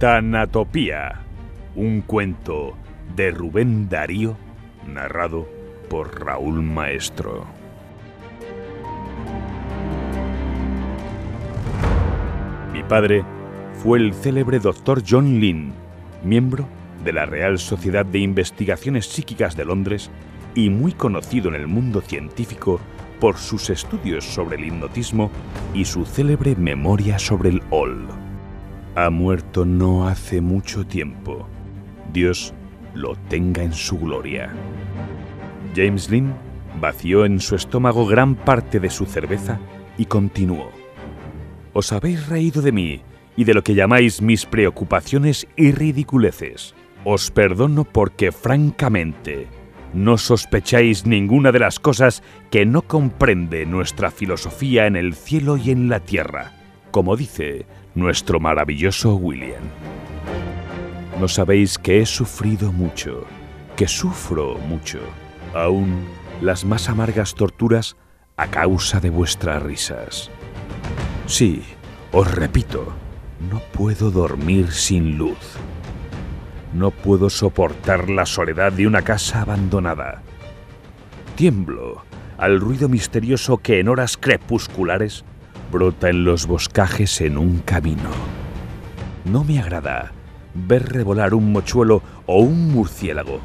[0.00, 1.20] Tanatopía,
[1.74, 2.74] un cuento
[3.14, 4.34] de Rubén Darío,
[4.86, 5.46] narrado
[5.90, 7.44] por Raúl Maestro.
[12.72, 13.26] Mi padre
[13.74, 15.74] fue el célebre doctor John Lynn,
[16.24, 16.66] miembro
[17.04, 20.10] de la Real Sociedad de Investigaciones Psíquicas de Londres
[20.54, 22.80] y muy conocido en el mundo científico
[23.20, 25.30] por sus estudios sobre el hipnotismo
[25.74, 28.29] y su célebre memoria sobre el OL.
[28.96, 31.46] Ha muerto no hace mucho tiempo.
[32.12, 32.52] Dios
[32.94, 34.52] lo tenga en su gloria.
[35.76, 36.34] James Lynn
[36.80, 39.60] vació en su estómago gran parte de su cerveza
[39.96, 40.70] y continuó.
[41.72, 43.02] Os habéis reído de mí
[43.36, 46.74] y de lo que llamáis mis preocupaciones y ridiculeces.
[47.04, 49.46] Os perdono porque francamente
[49.94, 55.70] no sospecháis ninguna de las cosas que no comprende nuestra filosofía en el cielo y
[55.70, 56.52] en la tierra,
[56.90, 59.62] como dice nuestro maravilloso William.
[61.18, 63.24] No sabéis que he sufrido mucho,
[63.76, 65.00] que sufro mucho,
[65.54, 66.06] aún
[66.40, 67.96] las más amargas torturas
[68.36, 70.30] a causa de vuestras risas.
[71.26, 71.62] Sí,
[72.12, 72.86] os repito,
[73.50, 75.56] no puedo dormir sin luz.
[76.72, 80.22] No puedo soportar la soledad de una casa abandonada.
[81.36, 82.04] Tiemblo
[82.38, 85.24] al ruido misterioso que en horas crepusculares
[85.70, 88.10] brota en los boscajes en un camino.
[89.24, 90.12] No me agrada
[90.54, 93.40] ver revolar un mochuelo o un murciélago.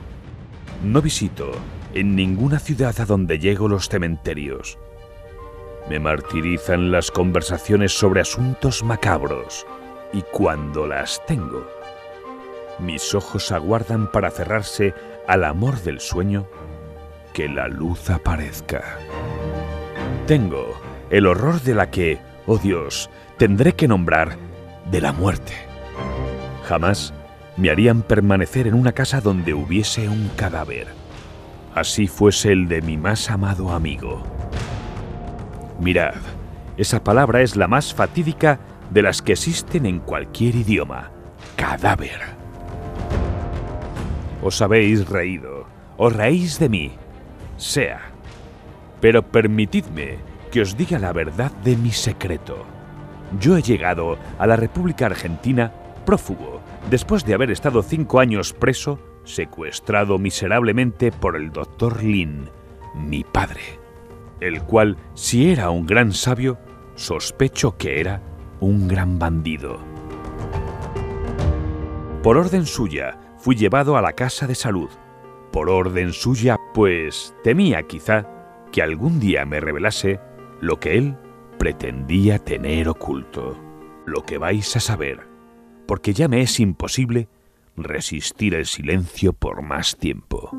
[0.84, 1.52] No visito
[1.94, 4.78] en ninguna ciudad a donde llego los cementerios.
[5.90, 9.66] Me martirizan las conversaciones sobre asuntos macabros
[10.12, 11.66] y cuando las tengo,
[12.80, 14.94] mis ojos aguardan para cerrarse
[15.28, 16.48] al amor del sueño
[17.34, 18.98] que la luz aparezca.
[20.28, 24.38] Tengo el horror de la que, oh Dios, tendré que nombrar
[24.92, 25.54] de la muerte.
[26.64, 27.14] Jamás
[27.58, 30.88] me harían permanecer en una casa donde hubiese un cadáver.
[31.74, 34.24] Así fuese el de mi más amado amigo.
[35.80, 36.16] Mirad,
[36.78, 41.12] esa palabra es la más fatídica de las que existen en cualquier idioma.
[41.56, 42.22] Cadáver.
[44.42, 45.66] Os habéis reído,
[45.98, 46.92] os reís de mí,
[47.58, 48.02] sea.
[49.02, 50.18] Pero permitidme
[50.52, 52.66] que os diga la verdad de mi secreto.
[53.40, 55.72] Yo he llegado a la República Argentina
[56.06, 62.50] prófugo, después de haber estado cinco años preso, secuestrado miserablemente por el doctor Lin,
[62.96, 63.80] mi padre,
[64.40, 66.58] el cual, si era un gran sabio,
[66.96, 68.22] sospecho que era
[68.60, 69.80] un gran bandido.
[72.24, 74.90] Por orden suya, fui llevado a la casa de salud.
[75.52, 78.28] Por orden suya, pues temía quizá
[78.72, 80.20] que algún día me revelase
[80.62, 81.18] lo que él
[81.58, 83.58] pretendía tener oculto.
[84.06, 85.22] Lo que vais a saber,
[85.88, 87.28] porque ya me es imposible
[87.76, 90.52] resistir el silencio por más tiempo.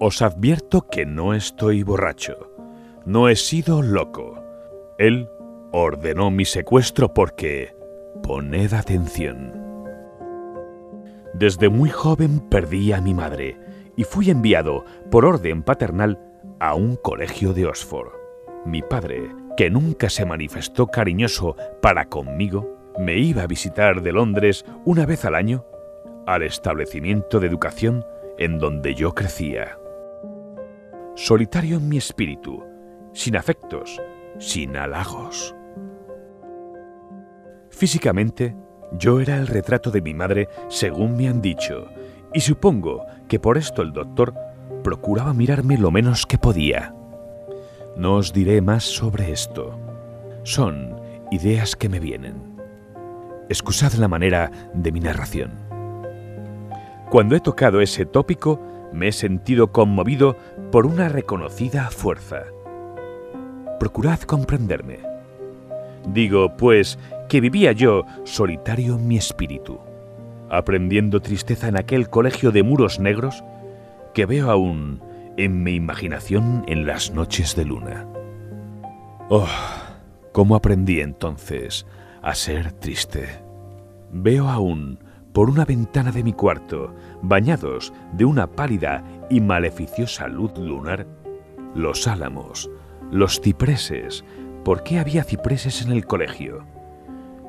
[0.00, 2.50] Os advierto que no estoy borracho,
[3.06, 4.42] no he sido loco.
[4.98, 5.28] Él
[5.72, 7.74] ordenó mi secuestro porque...
[8.22, 9.52] Poned atención.
[11.34, 13.58] Desde muy joven perdí a mi madre
[13.96, 16.23] y fui enviado por orden paternal
[16.60, 18.12] a un colegio de Oxford.
[18.64, 24.64] Mi padre, que nunca se manifestó cariñoso para conmigo, me iba a visitar de Londres
[24.84, 25.64] una vez al año
[26.26, 28.04] al establecimiento de educación
[28.38, 29.78] en donde yo crecía.
[31.14, 32.64] Solitario en mi espíritu,
[33.12, 34.00] sin afectos,
[34.38, 35.54] sin halagos.
[37.70, 38.56] Físicamente,
[38.92, 41.88] yo era el retrato de mi madre según me han dicho,
[42.32, 44.34] y supongo que por esto el doctor
[44.84, 46.94] procuraba mirarme lo menos que podía.
[47.96, 49.76] No os diré más sobre esto.
[50.44, 51.00] Son
[51.32, 52.54] ideas que me vienen.
[53.48, 55.50] Excusad la manera de mi narración.
[57.10, 58.60] Cuando he tocado ese tópico,
[58.92, 60.36] me he sentido conmovido
[60.70, 62.44] por una reconocida fuerza
[63.84, 65.00] procurad comprenderme.
[66.06, 66.98] Digo, pues,
[67.28, 69.78] que vivía yo solitario en mi espíritu,
[70.48, 73.44] aprendiendo tristeza en aquel colegio de muros negros
[74.14, 75.02] que veo aún
[75.36, 78.06] en mi imaginación en las noches de luna.
[79.28, 79.48] Oh,
[80.32, 81.86] cómo aprendí entonces
[82.22, 83.28] a ser triste.
[84.10, 85.00] Veo aún
[85.32, 91.08] por una ventana de mi cuarto, bañados de una pálida y maleficiosa luz lunar,
[91.74, 92.70] los álamos,
[93.10, 94.24] los cipreses.
[94.64, 96.73] ¿Por qué había cipreses en el colegio?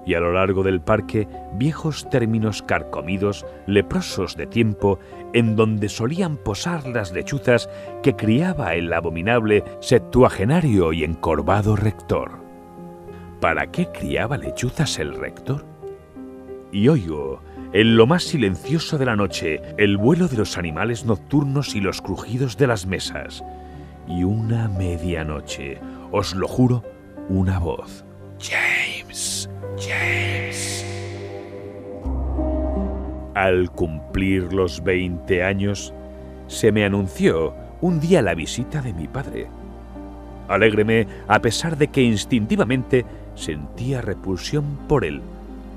[0.05, 4.99] Y a lo largo del parque, viejos términos carcomidos, leprosos de tiempo,
[5.33, 7.69] en donde solían posar las lechuzas
[8.03, 12.45] que criaba el abominable septuagenario y encorvado rector.
[13.45, 15.63] ¿para qué criaba lechuzas el rector?
[16.71, 17.43] Y oigo,
[17.73, 22.01] en lo más silencioso de la noche, el vuelo de los animales nocturnos y los
[22.01, 23.43] crujidos de las mesas.
[24.07, 25.79] Y una medianoche,
[26.11, 26.83] os lo juro,
[27.29, 28.03] una voz.
[28.39, 29.47] James,
[33.33, 35.93] Al cumplir los 20 años,
[36.47, 39.47] se me anunció un día la visita de mi padre.
[40.47, 43.05] Alégreme a pesar de que instintivamente
[43.35, 45.21] sentía repulsión por él.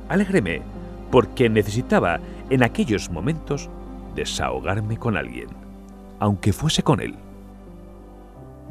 [0.08, 0.62] Alégreme
[1.10, 3.68] porque necesitaba en aquellos momentos
[4.14, 5.48] desahogarme con alguien,
[6.20, 7.16] aunque fuese con él.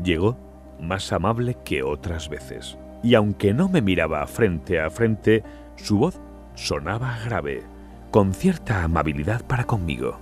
[0.03, 0.37] Llegó
[0.79, 5.43] más amable que otras veces, y aunque no me miraba frente a frente,
[5.75, 6.19] su voz
[6.55, 7.63] sonaba grave,
[8.11, 10.19] con cierta amabilidad para conmigo.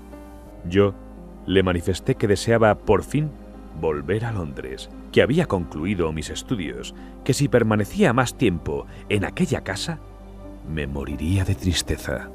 [0.69, 0.93] Yo
[1.45, 3.29] le manifesté que deseaba por fin
[3.79, 9.61] volver a Londres, que había concluido mis estudios, que si permanecía más tiempo en aquella
[9.61, 9.99] casa,
[10.67, 12.29] me moriría de tristeza.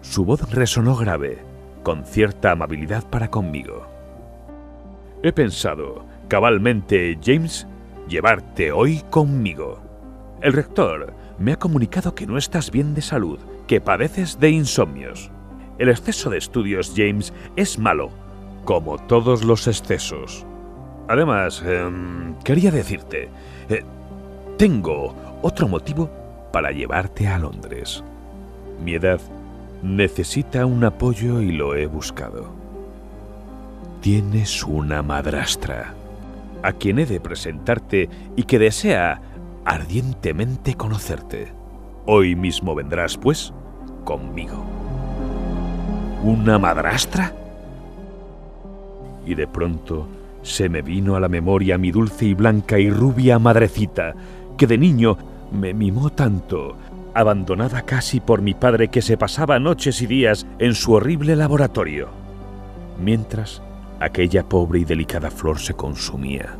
[0.00, 1.38] Su voz resonó grave,
[1.82, 3.86] con cierta amabilidad para conmigo.
[5.22, 7.66] He pensado, cabalmente, James,
[8.08, 9.80] llevarte hoy conmigo.
[10.40, 15.30] El rector me ha comunicado que no estás bien de salud, que padeces de insomnios.
[15.78, 18.10] El exceso de estudios, James, es malo,
[18.64, 20.46] como todos los excesos.
[21.08, 23.28] Además, em, quería decirte,
[23.68, 23.82] eh,
[24.56, 26.10] tengo otro motivo
[26.52, 28.04] para llevarte a Londres.
[28.84, 29.20] Mi edad
[29.82, 32.52] necesita un apoyo y lo he buscado.
[34.00, 35.94] Tienes una madrastra,
[36.62, 39.20] a quien he de presentarte y que desea
[39.64, 41.52] ardientemente conocerte.
[42.06, 43.52] Hoy mismo vendrás, pues,
[44.04, 44.64] conmigo.
[46.22, 47.32] ¿Una madrastra?
[49.24, 50.08] Y de pronto
[50.42, 54.14] se me vino a la memoria mi dulce y blanca y rubia madrecita,
[54.56, 55.16] que de niño
[55.52, 56.76] me mimó tanto,
[57.14, 62.08] abandonada casi por mi padre que se pasaba noches y días en su horrible laboratorio,
[63.00, 63.62] mientras
[64.04, 66.56] aquella pobre y delicada flor se consumía.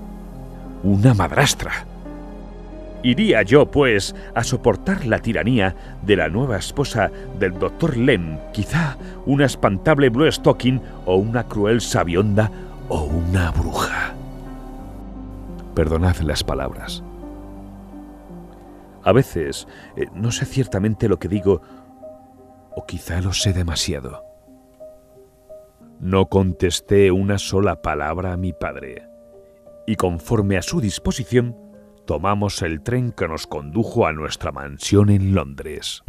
[0.82, 1.86] Una madrastra.
[3.02, 8.96] Iría yo, pues, a soportar la tiranía de la nueva esposa del doctor Lem, quizá
[9.26, 12.50] una espantable Blue Stocking o una cruel sabionda
[12.88, 14.14] o una bruja.
[15.74, 17.02] Perdonad las palabras.
[19.04, 19.66] A veces
[19.96, 21.60] eh, no sé ciertamente lo que digo,
[22.76, 24.31] o quizá lo sé demasiado.
[26.02, 29.06] No contesté una sola palabra a mi padre,
[29.86, 31.56] y conforme a su disposición,
[32.08, 36.02] tomamos el tren que nos condujo a nuestra mansión en Londres.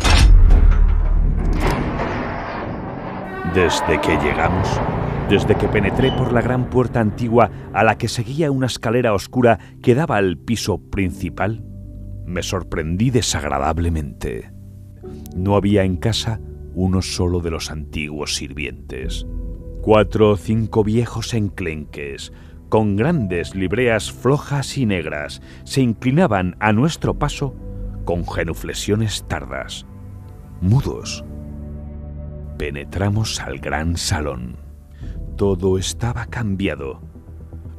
[3.53, 4.81] Desde que llegamos,
[5.29, 9.59] desde que penetré por la gran puerta antigua a la que seguía una escalera oscura
[9.83, 11.63] que daba al piso principal,
[12.25, 14.51] me sorprendí desagradablemente.
[15.35, 16.39] No había en casa
[16.73, 19.27] uno solo de los antiguos sirvientes.
[19.83, 22.31] Cuatro o cinco viejos enclenques,
[22.69, 27.53] con grandes libreas flojas y negras, se inclinaban a nuestro paso
[28.06, 29.85] con genuflexiones tardas.
[30.62, 31.25] Mudos.
[32.57, 34.57] Penetramos al gran salón.
[35.35, 37.01] Todo estaba cambiado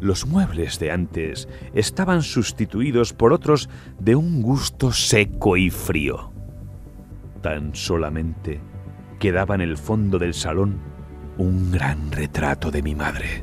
[0.05, 6.31] los muebles de antes estaban sustituidos por otros de un gusto seco y frío.
[7.41, 8.61] Tan solamente
[9.19, 10.94] quedaba en el fondo del salón
[11.37, 13.43] un gran retrato de mi madre,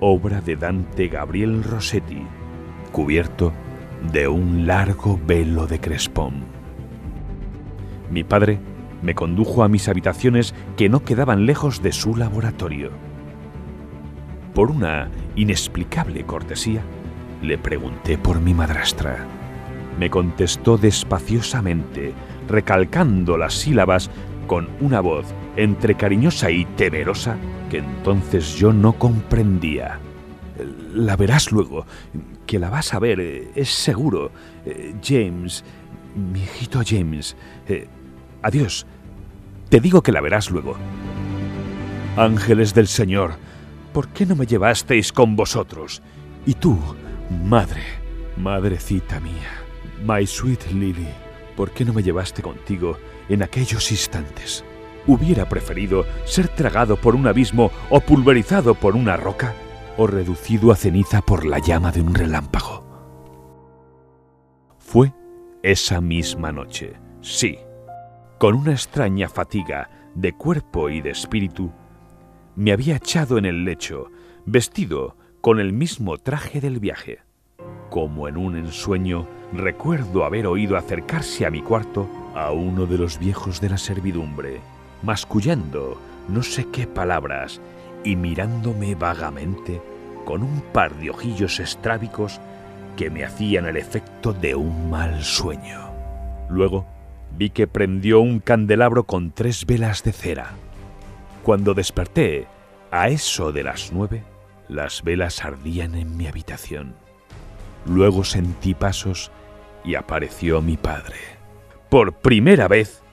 [0.00, 2.22] obra de Dante Gabriel Rossetti,
[2.90, 3.52] cubierto
[4.12, 6.44] de un largo velo de crespón.
[8.10, 8.58] Mi padre
[9.02, 12.90] me condujo a mis habitaciones que no quedaban lejos de su laboratorio.
[14.52, 16.82] Por una inexplicable cortesía,
[17.42, 19.24] le pregunté por mi madrastra.
[19.98, 22.12] Me contestó despaciosamente,
[22.48, 24.10] recalcando las sílabas
[24.46, 27.36] con una voz entre cariñosa y temerosa
[27.70, 29.98] que entonces yo no comprendía.
[30.92, 31.86] La verás luego,
[32.46, 34.30] que la vas a ver, es seguro.
[35.02, 35.64] James,
[36.14, 37.36] mi hijito James.
[37.66, 37.88] Eh,
[38.42, 38.86] adiós.
[39.68, 40.76] Te digo que la verás luego.
[42.16, 43.34] Ángeles del Señor,
[43.92, 46.00] ¿por qué no me llevasteis con vosotros?
[46.46, 46.78] Y tú,
[47.44, 47.82] madre,
[48.36, 49.50] madrecita mía,
[50.06, 51.08] my sweet Lily,
[51.56, 54.64] ¿por qué no me llevaste contigo en aquellos instantes?
[55.06, 59.54] ¿Hubiera preferido ser tragado por un abismo o pulverizado por una roca
[59.96, 62.84] o reducido a ceniza por la llama de un relámpago?
[64.78, 65.12] Fue
[65.62, 67.58] esa misma noche, sí,
[68.38, 71.72] con una extraña fatiga de cuerpo y de espíritu,
[72.56, 74.10] me había echado en el lecho,
[74.46, 77.20] vestido con el mismo traje del viaje,
[77.90, 83.18] Como en un ensueño, recuerdo haber oído acercarse a mi cuarto a uno de los
[83.18, 84.60] viejos de la servidumbre,
[85.04, 87.60] mascullando no sé qué palabras
[88.04, 89.80] y mirándome vagamente
[90.24, 92.40] con un par de ojillos estrábicos
[92.96, 95.90] que me hacían el efecto de un mal sueño.
[96.48, 96.86] Luego
[97.36, 100.52] vi que prendió un candelabro con tres velas de cera.
[101.42, 102.46] Cuando desperté,
[102.90, 104.22] a eso de las nueve,
[104.68, 106.94] las velas ardían en mi habitación.
[107.86, 109.30] Luego sentí pasos
[109.84, 111.16] y apareció mi padre.
[111.90, 113.03] Por primera vez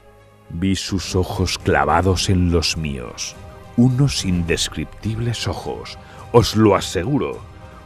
[0.53, 3.35] vi sus ojos clavados en los míos.
[3.77, 5.97] Unos indescriptibles ojos,
[6.31, 7.39] os lo aseguro.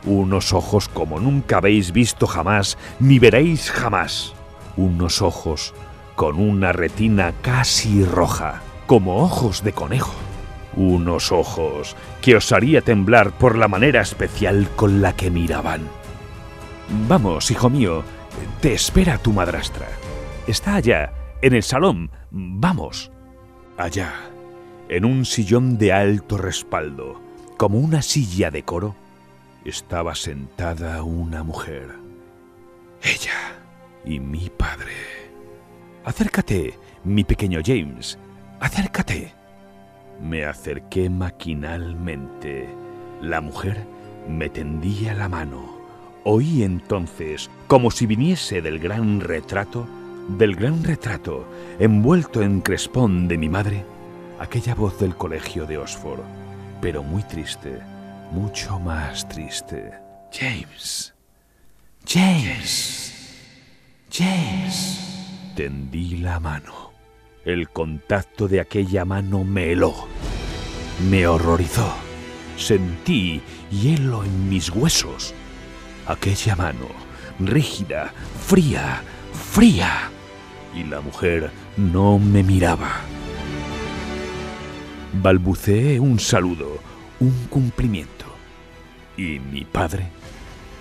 [0.06, 4.34] Unos ojos como nunca habéis visto jamás, ni veréis jamás.
[4.78, 5.74] Unos ojos
[6.16, 10.14] con una retina casi roja, como ojos de conejo.
[10.76, 15.82] Unos ojos que os haría temblar por la manera especial con la que miraban.
[17.08, 18.04] Vamos, hijo mío,
[18.62, 19.88] te espera tu madrastra.
[20.48, 21.12] Está allá,
[21.46, 22.10] en el salón.
[22.32, 23.12] Vamos.
[23.78, 24.14] Allá,
[24.90, 27.22] en un sillón de alto respaldo,
[27.56, 28.96] como una silla de coro,
[29.64, 31.98] estaba sentada una mujer.
[33.04, 33.60] Ella
[34.04, 34.94] y mi padre.
[36.04, 38.18] Acércate, mi pequeño James.
[38.60, 39.32] Acércate.
[40.20, 42.68] Me acerqué maquinalmente.
[43.22, 43.86] La mujer
[44.28, 45.78] me tendía la mano.
[46.24, 49.88] Oí entonces, como si viniese del gran retrato,
[50.28, 51.48] del gran retrato,
[51.80, 53.86] envuelto en crespón de mi madre,
[54.40, 56.22] aquella voz del colegio de Oxford,
[56.82, 57.80] pero muy triste,
[58.32, 59.92] mucho más triste.
[60.32, 61.14] James.
[62.06, 63.14] James.
[64.12, 65.54] James.
[65.56, 66.92] Tendí la mano.
[67.46, 69.94] El contacto de aquella mano me heló.
[71.10, 71.94] Me horrorizó.
[72.58, 75.34] Sentí hielo en mis huesos
[76.08, 76.88] aquella mano,
[77.40, 78.14] rígida,
[78.46, 79.02] fría,
[79.52, 80.12] fría.
[80.76, 83.02] Y la mujer no me miraba.
[85.14, 86.80] Balbuceé un saludo,
[87.20, 88.26] un cumplimiento.
[89.18, 90.10] ¿Y mi padre?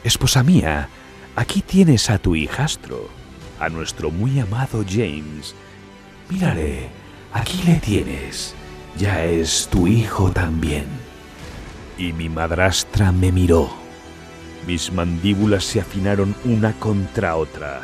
[0.02, 0.88] Esposa mía,
[1.36, 3.08] aquí tienes a tu hijastro,
[3.60, 5.54] a nuestro muy amado James.
[6.28, 6.88] Mírale,
[7.32, 8.54] aquí le tienes.
[8.98, 10.86] Ya es tu hijo también.
[11.96, 13.84] Y mi madrastra me miró
[14.66, 17.82] mis mandíbulas se afinaron una contra otra.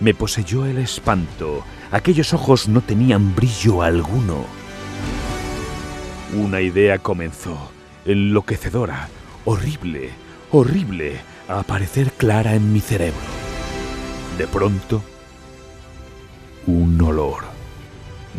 [0.00, 1.64] Me poseyó el espanto.
[1.90, 4.44] Aquellos ojos no tenían brillo alguno.
[6.34, 7.70] Una idea comenzó,
[8.04, 9.08] enloquecedora,
[9.44, 10.10] horrible,
[10.50, 13.20] horrible, a aparecer clara en mi cerebro.
[14.36, 15.02] De pronto,
[16.66, 17.44] un olor.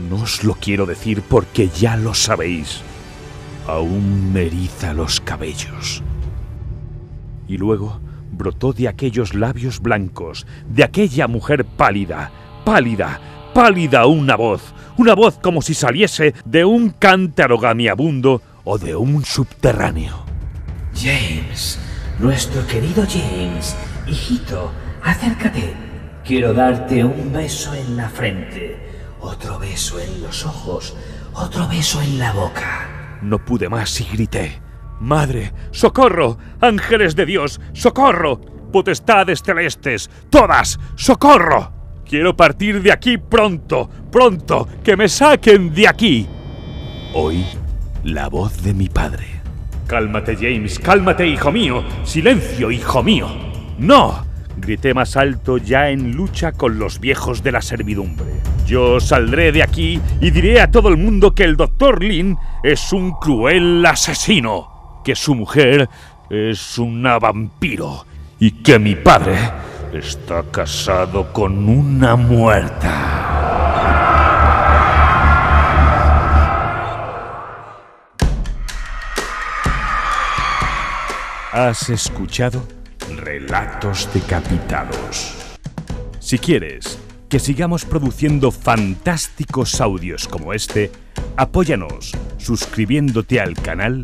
[0.10, 2.82] No os lo quiero decir porque ya lo sabéis.
[3.66, 6.04] Aún me eriza los cabellos
[7.48, 8.00] y luego
[8.32, 12.32] brotó de aquellos labios blancos, de aquella mujer pálida,
[12.66, 13.20] pálida,
[13.54, 19.24] pálida una voz, una voz como si saliese de un cántaro gamiabundo o de un
[19.24, 20.26] subterráneo.
[20.94, 21.80] James,
[22.20, 23.76] nuestro querido James,
[24.08, 24.72] hijito,
[25.04, 25.74] acércate.
[26.26, 28.78] Quiero darte un beso en la frente,
[29.22, 30.96] otro beso en los ojos,
[31.34, 33.20] otro beso en la boca.
[33.22, 34.67] No pude más y grité.
[35.00, 41.72] Madre, socorro, ángeles de Dios, socorro, potestades celestes, todas, socorro.
[42.08, 46.28] Quiero partir de aquí pronto, pronto, que me saquen de aquí.
[47.14, 47.46] Oí
[48.04, 49.26] la voz de mi padre.
[49.86, 51.84] Cálmate, James, cálmate, hijo mío.
[52.04, 53.28] Silencio, hijo mío.
[53.78, 54.26] No,
[54.58, 58.42] grité más alto ya en lucha con los viejos de la servidumbre.
[58.66, 62.92] Yo saldré de aquí y diré a todo el mundo que el doctor Lin es
[62.92, 64.77] un cruel asesino
[65.08, 65.88] que su mujer
[66.30, 68.06] es una vampiro
[68.42, 69.38] y que mi padre
[69.94, 72.92] está casado con una muerta.
[81.54, 82.68] Has escuchado
[83.16, 85.58] Relatos decapitados.
[86.20, 87.00] Si quieres
[87.30, 90.92] que sigamos produciendo fantásticos audios como este,
[91.38, 94.04] apóyanos suscribiéndote al canal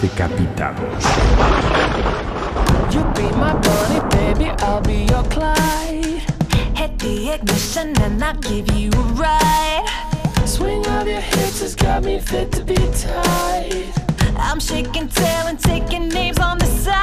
[0.00, 1.04] decapitados.
[2.92, 6.22] You be my bunny, baby, I'll be your Clyde.
[6.76, 9.86] Hit the ignition and I'll give you a ride.
[10.44, 13.92] Swing of your hips has got me fit to be tied.
[14.38, 16.96] I'm shaking tail and taking names on the side.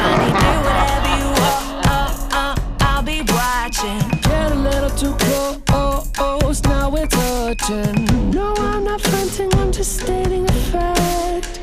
[0.00, 1.62] Honey, do whatever you want.
[1.86, 4.00] Oh, oh, I'll be watching.
[4.20, 8.30] Get a little too close, now we're touching.
[8.30, 11.53] No, I'm not fronting, I'm just stating a fact.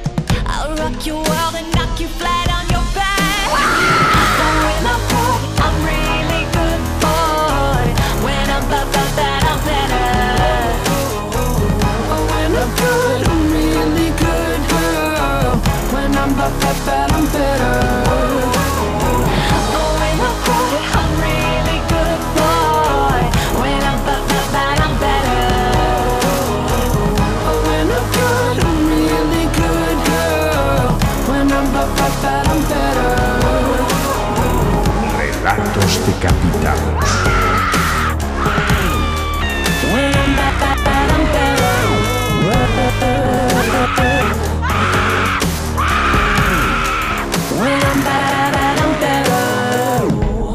[0.63, 2.70] I'll rock your world and knock you flat on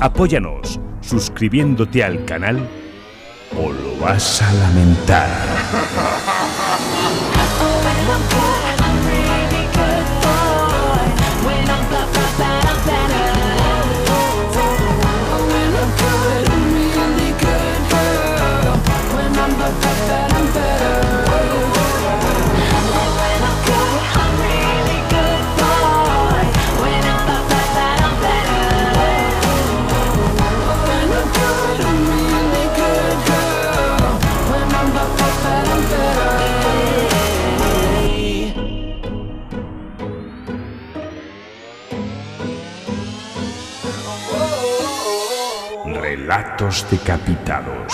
[0.07, 2.65] Apóyanos suscribiéndote al canal
[3.61, 6.46] o lo vas a lamentar.
[46.66, 47.92] Decapitados.